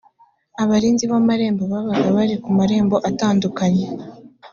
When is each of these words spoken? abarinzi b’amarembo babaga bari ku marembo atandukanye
abarinzi 0.63 1.05
b’amarembo 1.11 1.63
babaga 1.73 2.07
bari 2.17 2.35
ku 2.43 2.49
marembo 2.57 2.95
atandukanye 3.09 3.85